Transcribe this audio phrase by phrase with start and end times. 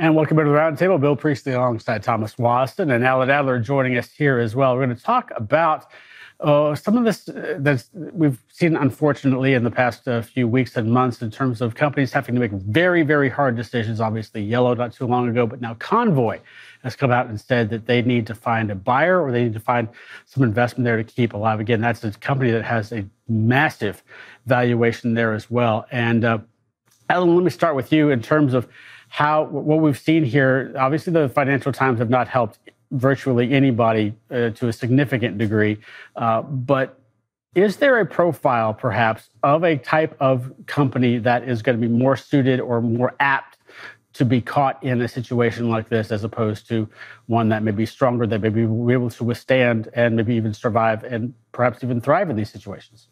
[0.00, 0.98] And welcome to the roundtable.
[0.98, 4.74] Bill Priestley alongside Thomas Wasson and Alan Adler joining us here as well.
[4.74, 5.90] We're going to talk about
[6.40, 10.74] uh, some of this uh, that we've seen, unfortunately, in the past uh, few weeks
[10.78, 14.00] and months in terms of companies having to make very, very hard decisions.
[14.00, 16.40] Obviously, Yellow not too long ago, but now Convoy
[16.82, 19.52] has come out and said that they need to find a buyer or they need
[19.52, 19.86] to find
[20.24, 21.60] some investment there to keep alive.
[21.60, 24.02] Again, that's a company that has a massive
[24.46, 25.84] valuation there as well.
[25.90, 26.38] And uh,
[27.10, 28.66] Alan, let me start with you in terms of
[29.10, 30.72] how what we've seen here.
[30.78, 32.58] Obviously, the Financial Times have not helped
[32.92, 35.78] virtually anybody uh, to a significant degree,
[36.16, 36.98] uh, but
[37.56, 41.92] is there a profile, perhaps, of a type of company that is going to be
[41.92, 43.58] more suited or more apt
[44.12, 46.88] to be caught in a situation like this, as opposed to
[47.26, 51.02] one that may be stronger, that may be able to withstand and maybe even survive
[51.02, 53.08] and perhaps even thrive in these situations?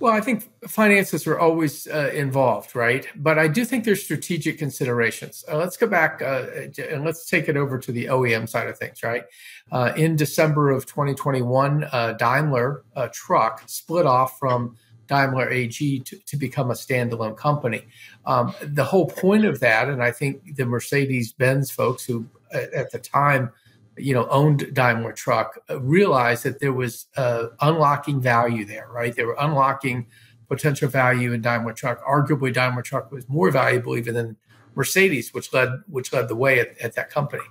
[0.00, 3.06] Well, I think finances are always uh, involved, right?
[3.16, 5.44] But I do think there's strategic considerations.
[5.50, 6.46] Uh, let's go back uh,
[6.88, 9.24] and let's take it over to the OEM side of things, right?
[9.72, 14.76] Uh, in December of 2021, uh, Daimler uh, Truck split off from
[15.08, 17.82] Daimler AG to, to become a standalone company.
[18.24, 22.92] Um, the whole point of that, and I think the Mercedes Benz folks who at
[22.92, 23.50] the time
[23.98, 29.14] you know owned Daimler Truck uh, realized that there was uh, unlocking value there, right?
[29.14, 30.06] They were unlocking
[30.48, 32.02] potential value in Daimler Truck.
[32.04, 34.36] Arguably, Daimler Truck was more valuable even than
[34.74, 37.42] Mercedes, which led which led the way at, at that company.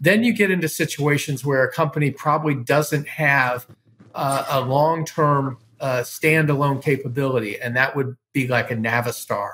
[0.00, 3.66] Then you get into situations where a company probably doesn't have
[4.14, 9.52] uh, a long term uh, standalone capability, and that would be like a Navistar.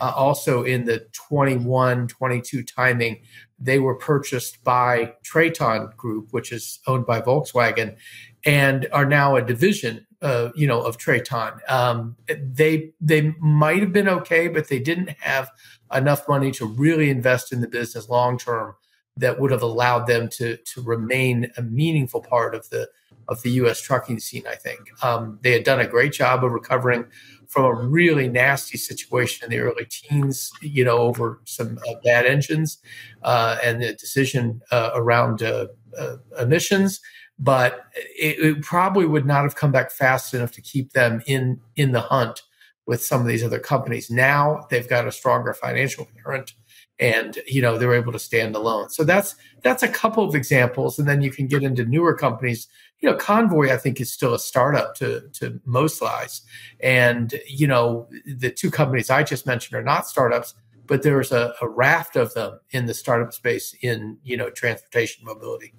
[0.00, 3.20] Uh, also in the 21 22 timing
[3.60, 7.96] they were purchased by Traton Group, which is owned by Volkswagen,
[8.44, 11.58] and are now a division, uh, you know, of Traton.
[11.70, 15.50] Um, they they might have been okay, but they didn't have
[15.94, 18.74] enough money to really invest in the business long term
[19.16, 22.88] that would have allowed them to to remain a meaningful part of the
[23.30, 23.80] of the U.S.
[23.80, 24.44] trucking scene.
[24.46, 27.06] I think um, they had done a great job of recovering
[27.48, 32.26] from a really nasty situation in the early teens, you know, over some uh, bad
[32.26, 32.78] engines
[33.22, 35.66] uh, and the decision uh, around uh,
[35.98, 37.00] uh, emissions.
[37.38, 41.58] But it, it, probably would not have come back fast enough to keep them in
[41.74, 42.42] in the hunt
[42.86, 44.10] with some of these other companies.
[44.10, 46.52] Now they've got a stronger financial parent
[47.00, 50.98] and you know they're able to stand alone so that's that's a couple of examples
[50.98, 52.68] and then you can get into newer companies
[53.00, 56.42] you know convoy i think is still a startup to to most eyes
[56.80, 60.54] and you know the two companies i just mentioned are not startups
[60.86, 65.24] but there's a, a raft of them in the startup space in you know transportation
[65.24, 65.72] mobility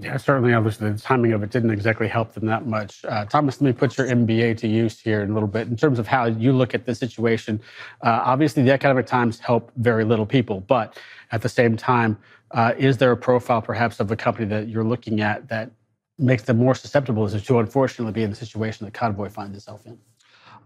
[0.00, 0.54] yeah, certainly.
[0.54, 3.04] Obviously, the timing of it didn't exactly help them that much.
[3.04, 5.76] Uh, Thomas, let me put your MBA to use here in a little bit in
[5.76, 7.60] terms of how you look at the situation.
[8.02, 10.96] Uh, obviously, the economic times help very little people, but
[11.32, 12.16] at the same time,
[12.52, 15.72] uh, is there a profile perhaps of a company that you're looking at that
[16.18, 19.98] makes them more susceptible to unfortunately be in the situation that Convoy finds itself in?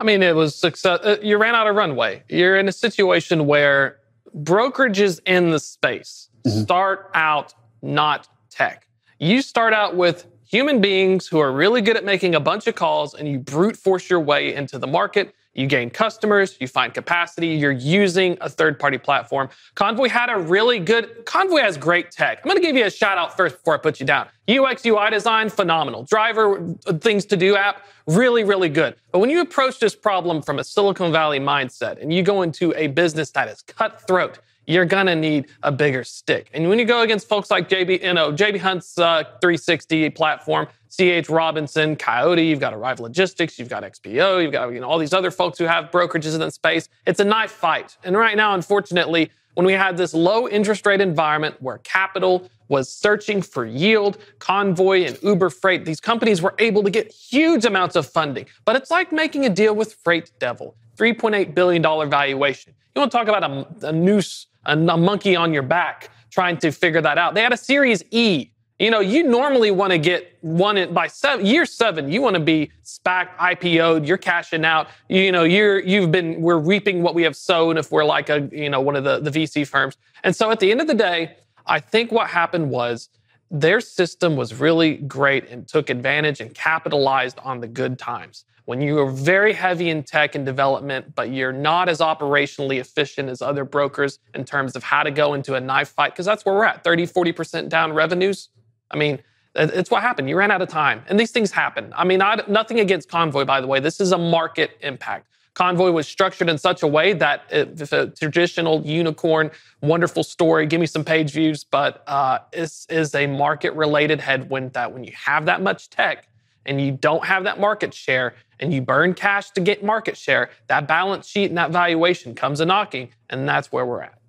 [0.01, 1.01] I mean, it was success.
[1.03, 2.23] Uh, you ran out of runway.
[2.29, 3.99] You're in a situation where
[4.37, 6.63] brokerages in the space mm-hmm.
[6.63, 8.87] start out not tech
[9.23, 12.75] you start out with human beings who are really good at making a bunch of
[12.75, 15.33] calls and you brute force your way into the market.
[15.55, 19.51] You gain customers, you find capacity, you're using a third party platform.
[19.75, 22.39] Convoy had a really good, Convoy has great tech.
[22.43, 24.29] I'm going to give you a shout out first before I put you down.
[24.49, 26.05] UX UI design, phenomenal.
[26.05, 28.97] Driver uh, things to do app, really, really good.
[29.11, 32.73] But when you approach this problem from a Silicon Valley mindset and you go into
[32.75, 36.49] a business that is cutthroat, you're gonna need a bigger stick.
[36.53, 40.69] And when you go against folks like JB, you know, JB Hunt's uh, 360 platform,
[40.97, 44.99] CH Robinson, Coyote, you've got Arrive Logistics, you've got XPO, you've got you know all
[44.99, 46.89] these other folks who have brokerages in that space.
[47.07, 47.97] It's a knife fight.
[48.05, 52.91] And right now, unfortunately, when we had this low interest rate environment where capital was
[52.91, 57.97] searching for yield, Convoy and Uber Freight, these companies were able to get huge amounts
[57.97, 58.47] of funding.
[58.65, 62.75] But it's like making a deal with Freight Devil, $3.8 billion valuation.
[62.95, 63.45] You want to talk about
[63.83, 67.35] a, a noose a, a monkey on your back trying to figure that out.
[67.35, 68.49] They had a Series E.
[68.79, 72.11] You know, you normally want to get one in, by seven, year seven.
[72.11, 74.09] You want to be SPAC, IPO'd.
[74.09, 74.89] You're cashing out.
[75.09, 77.79] You, know, you're you've been we're reaping what we have sown.
[77.79, 80.59] If we're like a you know one of the the VC firms, and so at
[80.59, 81.37] the end of the day,
[81.67, 83.09] I think what happened was
[83.53, 88.81] their system was really great and took advantage and capitalized on the good times when
[88.81, 93.43] you are very heavy in tech and development, but you're not as operationally efficient as
[93.43, 96.55] other brokers in terms of how to go into a knife fight, because that's where
[96.55, 98.51] we're at 30, 40% down revenues.
[98.91, 99.21] I mean,
[99.55, 100.29] it's what happened.
[100.29, 101.03] You ran out of time.
[101.09, 101.93] And these things happen.
[101.97, 103.81] I mean, I, nothing against Convoy, by the way.
[103.81, 105.27] This is a market impact.
[105.55, 109.51] Convoy was structured in such a way that if a traditional unicorn,
[109.83, 114.73] wonderful story, give me some page views, but uh, this is a market related headwind
[114.73, 116.27] that when you have that much tech
[116.65, 120.49] and you don't have that market share and you burn cash to get market share,
[120.69, 124.22] that balance sheet and that valuation comes a knocking, and that's where we're at.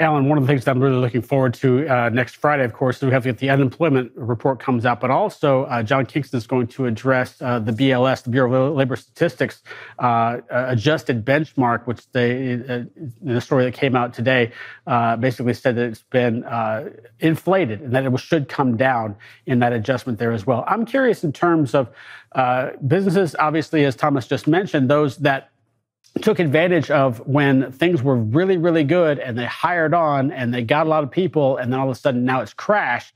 [0.00, 2.72] Alan, one of the things that I'm really looking forward to uh, next Friday, of
[2.72, 6.04] course, is we have to get the unemployment report comes out, but also uh, John
[6.04, 9.62] Kingston is going to address uh, the BLS, the Bureau of Labor Statistics
[10.00, 12.82] uh, uh, adjusted benchmark, which they, uh,
[13.22, 14.50] the story that came out today,
[15.20, 16.44] basically said that it's been
[17.20, 19.14] inflated and that it should come down
[19.46, 20.64] in that adjustment there as well.
[20.66, 21.88] I'm curious in terms of
[22.84, 25.50] businesses, obviously, as Thomas just mentioned, those that
[26.22, 30.62] took advantage of when things were really, really good and they hired on and they
[30.62, 33.14] got a lot of people, and then all of a sudden now it's crashed.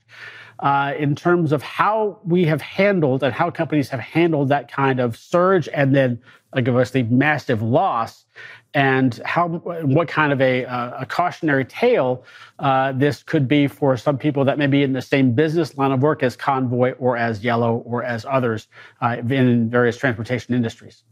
[0.59, 4.99] Uh, in terms of how we have handled and how companies have handled that kind
[4.99, 6.19] of surge and then,
[6.53, 8.25] like, obviously, massive loss,
[8.73, 12.25] and how what kind of a, a cautionary tale
[12.59, 15.93] uh, this could be for some people that may be in the same business line
[15.93, 18.67] of work as Convoy or as Yellow or as others
[19.01, 21.03] uh, in various transportation industries.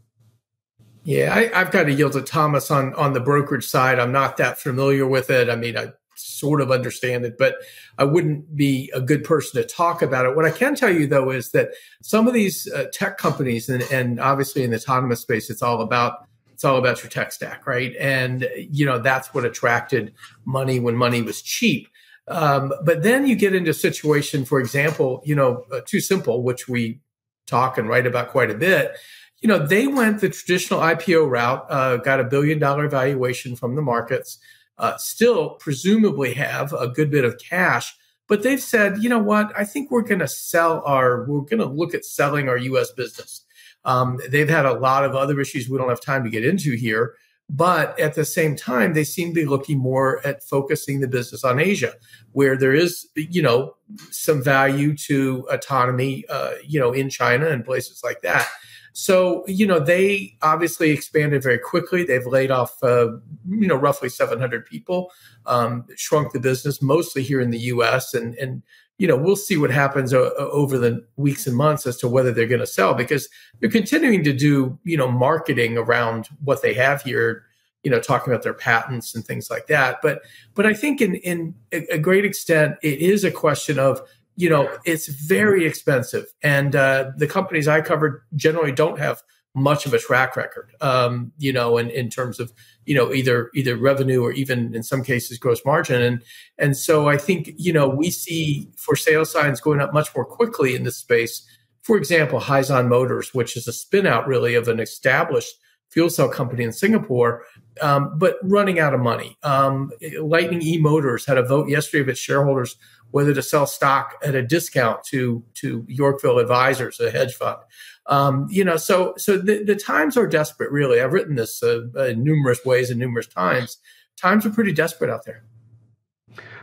[1.08, 3.98] Yeah, I, have got to yield to Thomas on on the brokerage side.
[3.98, 5.48] I'm not that familiar with it.
[5.48, 7.54] I mean, I sort of understand it, but
[7.96, 10.36] I wouldn't be a good person to talk about it.
[10.36, 11.70] What I can tell you though is that
[12.02, 15.80] some of these uh, tech companies, and, and obviously in the autonomous space, it's all
[15.80, 17.96] about it's all about your tech stack, right?
[17.98, 20.12] And you know that's what attracted
[20.44, 21.88] money when money was cheap.
[22.26, 26.68] Um, but then you get into a situation, for example, you know, uh, simple, which
[26.68, 27.00] we
[27.46, 28.94] talk and write about quite a bit
[29.40, 33.76] you know, they went the traditional IPO route, uh, got a billion dollar valuation from
[33.76, 34.38] the markets,
[34.78, 37.94] uh, still presumably have a good bit of cash,
[38.28, 41.60] but they've said, you know what, I think we're going to sell our, we're going
[41.60, 43.44] to look at selling our US business.
[43.84, 46.76] Um, they've had a lot of other issues we don't have time to get into
[46.76, 47.14] here.
[47.50, 51.44] But at the same time, they seem to be looking more at focusing the business
[51.44, 51.94] on Asia,
[52.32, 53.74] where there is, you know,
[54.10, 58.46] some value to autonomy, uh, you know, in China and places like that.
[58.92, 62.04] So, you know, they obviously expanded very quickly.
[62.04, 63.12] They've laid off, uh,
[63.48, 65.12] you know, roughly 700 people,
[65.46, 68.14] um, shrunk the business mostly here in the U.S.
[68.14, 68.62] And, and
[68.98, 72.32] you know, we'll see what happens o- over the weeks and months as to whether
[72.32, 73.28] they're going to sell because
[73.60, 77.44] they're continuing to do, you know, marketing around what they have here,
[77.84, 79.98] you know, talking about their patents and things like that.
[80.02, 80.22] But,
[80.54, 84.02] but I think in, in a great extent, it is a question of,
[84.38, 86.26] you know, it's very expensive.
[86.44, 89.20] And uh, the companies I covered generally don't have
[89.56, 92.52] much of a track record, um, you know, in, in terms of,
[92.86, 96.00] you know, either either revenue or even in some cases gross margin.
[96.00, 96.22] And
[96.56, 100.24] and so I think, you know, we see for sales signs going up much more
[100.24, 101.44] quickly in this space.
[101.82, 105.52] For example, Hyzon Motors, which is a spin out really of an established
[105.90, 107.42] fuel cell company in Singapore,
[107.80, 109.36] um, but running out of money.
[109.42, 112.76] Um, Lightning E Motors had a vote yesterday of its shareholders
[113.10, 117.58] whether to sell stock at a discount to to Yorkville Advisors, a hedge fund.
[118.06, 120.70] Um, you know, so so the, the, times are desperate.
[120.70, 123.78] Really, I've written this uh, in numerous ways and numerous times.
[124.16, 125.44] Times are pretty desperate out there.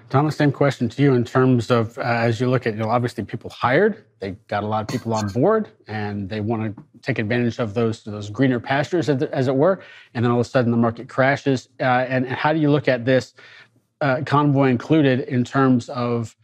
[0.10, 2.90] Thomas, same question to you in terms of uh, as you look at, you know,
[2.90, 6.84] obviously people hired, they got a lot of people on board, and they want to
[7.02, 9.82] take advantage of those those greener pastures, as, it were,
[10.14, 11.70] and then all of a sudden the market crashes.
[11.80, 13.34] Uh, and, and, how do you look at this
[14.02, 16.36] uh, convoy included in terms of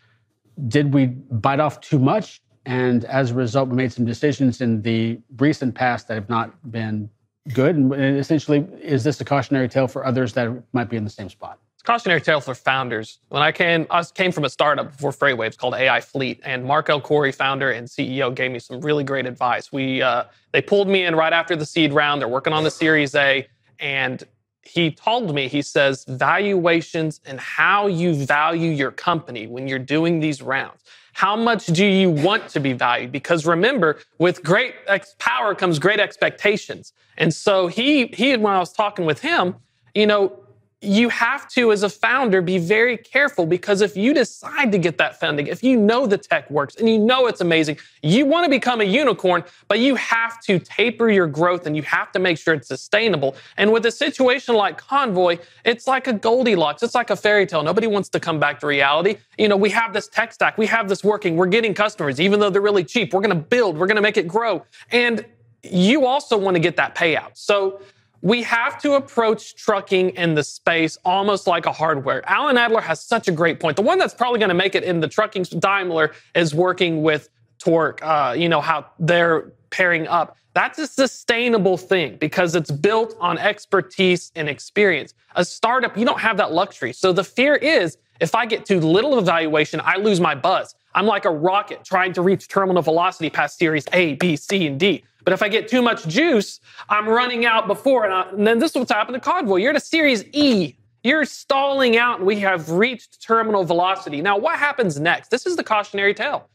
[0.68, 2.42] did we bite off too much?
[2.66, 6.72] And as a result, we made some decisions in the recent past that have not
[6.72, 7.10] been
[7.54, 7.76] good.
[7.76, 11.30] And essentially, is this a cautionary tale for others that might be in the same
[11.30, 11.60] spot?
[11.74, 13.18] It's a cautionary tale for founders.
[13.30, 16.90] When I came, I came from a startup before FreightWaves called AI Fleet, and Mark
[16.90, 19.72] Elkhoury, founder and CEO, gave me some really great advice.
[19.72, 22.22] We uh, they pulled me in right after the seed round.
[22.22, 23.48] They're working on the Series A,
[23.80, 24.24] and
[24.64, 30.20] he told me, he says, valuations and how you value your company when you're doing
[30.20, 30.84] these rounds.
[31.14, 33.12] How much do you want to be valued?
[33.12, 34.76] Because remember, with great
[35.20, 36.94] power comes great expectations.
[37.18, 39.56] And so he, he, when I was talking with him,
[39.94, 40.40] you know,
[40.84, 44.98] you have to, as a founder, be very careful because if you decide to get
[44.98, 48.46] that funding, if you know the tech works and you know it's amazing, you want
[48.46, 52.20] to become a unicorn, but you have to taper your growth and you have to
[52.20, 53.36] make sure it's sustainable.
[53.58, 56.82] And with a situation like Convoy, it's like a Goldilocks.
[56.82, 57.62] It's like a fairy tale.
[57.62, 59.18] Nobody wants to come back to reality.
[59.38, 62.40] You know, we have this tech stack, we have this working, we're getting customers, even
[62.40, 63.14] though they're really cheap.
[63.14, 64.66] We're going to build, we're going to make it grow.
[64.92, 65.24] And
[65.62, 67.32] you also want to get that payout.
[67.36, 67.82] So,
[68.22, 72.28] we have to approach trucking in the space almost like a hardware.
[72.30, 73.76] Alan Adler has such a great point.
[73.76, 77.30] The one that's probably going to make it in the trucking Daimler is working with
[77.60, 80.38] Torc, uh, you know, how they're pairing up.
[80.54, 85.14] That's a sustainable thing because it's built on expertise and experience.
[85.36, 86.92] A startup, you don't have that luxury.
[86.92, 90.76] So the fear is if I get too little evaluation, I lose my buzz.
[90.94, 94.80] I'm like a rocket trying to reach terminal velocity past series A, B, C, and
[94.80, 95.04] D.
[95.24, 98.06] But if I get too much juice, I'm running out before.
[98.06, 99.58] And, I, and then this is what's happened to Convoy.
[99.58, 100.76] You're at a series E.
[101.04, 104.22] You're stalling out, and we have reached terminal velocity.
[104.22, 105.30] Now, what happens next?
[105.30, 106.48] This is the cautionary tale.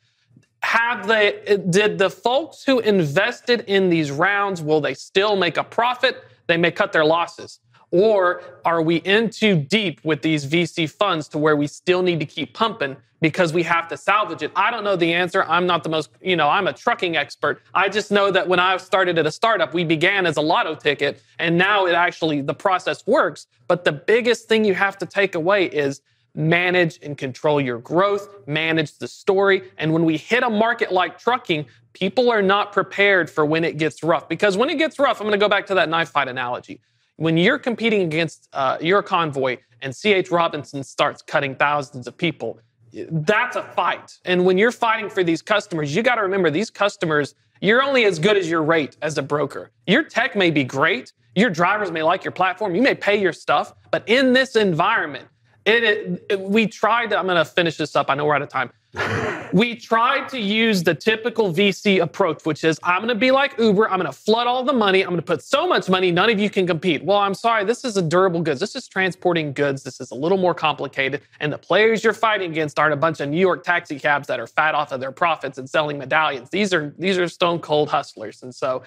[0.62, 5.64] Have they, did the folks who invested in these rounds, will they still make a
[5.64, 6.22] profit?
[6.46, 7.58] They may cut their losses.
[7.90, 12.18] Or are we in too deep with these VC funds to where we still need
[12.20, 14.50] to keep pumping because we have to salvage it?
[14.56, 15.44] I don't know the answer.
[15.44, 17.62] I'm not the most, you know, I'm a trucking expert.
[17.74, 20.74] I just know that when I started at a startup, we began as a lotto
[20.74, 23.46] ticket and now it actually, the process works.
[23.68, 26.02] But the biggest thing you have to take away is
[26.34, 29.70] manage and control your growth, manage the story.
[29.78, 33.78] And when we hit a market like trucking, people are not prepared for when it
[33.78, 34.28] gets rough.
[34.28, 36.80] Because when it gets rough, I'm going to go back to that knife fight analogy
[37.16, 40.30] when you're competing against uh, your convoy and C.H.
[40.30, 42.58] Robinson starts cutting thousands of people,
[42.92, 44.18] that's a fight.
[44.24, 48.04] And when you're fighting for these customers, you got to remember these customers, you're only
[48.04, 49.70] as good as your rate as a broker.
[49.86, 53.32] Your tech may be great, your drivers may like your platform, you may pay your
[53.32, 55.26] stuff, but in this environment,
[55.66, 58.08] it, it, it we tried to, I'm going to finish this up.
[58.08, 58.70] I know we're out of time
[59.52, 63.58] we tried to use the typical VC approach, which is I'm going to be like
[63.58, 63.90] Uber.
[63.90, 65.02] I'm going to flood all the money.
[65.02, 67.04] I'm going to put so much money, none of you can compete.
[67.04, 67.64] Well, I'm sorry.
[67.64, 68.60] This is a durable goods.
[68.60, 69.82] This is transporting goods.
[69.82, 71.22] This is a little more complicated.
[71.40, 74.40] And the players you're fighting against aren't a bunch of New York taxi cabs that
[74.40, 76.50] are fat off of their profits and selling medallions.
[76.50, 78.42] These are these are stone cold hustlers.
[78.42, 78.82] And so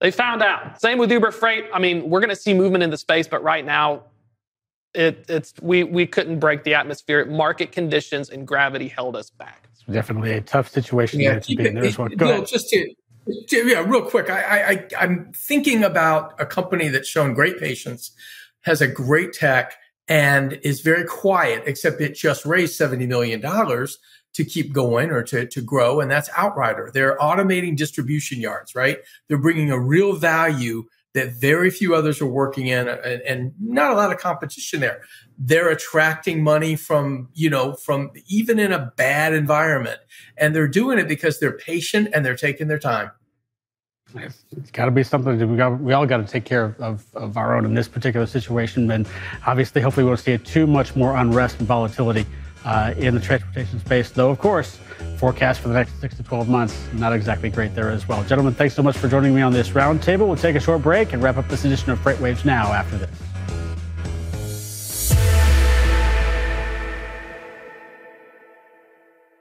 [0.00, 0.80] they found out.
[0.80, 1.66] Same with Uber Freight.
[1.74, 4.04] I mean, we're going to see movement in the space, but right now
[4.94, 7.24] it, it's we we couldn't break the atmosphere.
[7.24, 9.68] Market conditions and gravity held us back.
[9.72, 12.08] It's definitely a tough situation yeah, to be in There's as well.
[12.08, 12.46] Go ahead.
[12.46, 12.94] Just to,
[13.48, 14.30] to, yeah, real quick.
[14.30, 18.12] I, I I'm thinking about a company that's shown great patience,
[18.62, 19.74] has a great tech,
[20.08, 21.62] and is very quiet.
[21.66, 23.98] Except it just raised seventy million dollars
[24.32, 26.00] to keep going or to, to grow.
[26.00, 26.90] And that's Outrider.
[26.94, 28.98] They're automating distribution yards, right?
[29.28, 33.90] They're bringing a real value that very few others are working in and, and, not
[33.90, 35.00] a lot of competition there.
[35.38, 39.98] They're attracting money from, you know, from even in a bad environment.
[40.36, 43.10] And they're doing it because they're patient and they're taking their time.
[44.14, 45.80] It's got to be something that we got.
[45.80, 48.90] We all got to take care of, of our own in this particular situation.
[48.90, 49.06] And
[49.46, 52.26] obviously, hopefully, we won't see too much more unrest and volatility
[52.64, 54.10] uh, in the transportation space.
[54.10, 54.80] Though, of course,
[55.20, 58.24] forecast for the next six to 12 months, not exactly great there as well.
[58.24, 60.26] Gentlemen, thanks so much for joining me on this roundtable.
[60.26, 63.29] We'll take a short break and wrap up this edition of FreightWaves Now after this.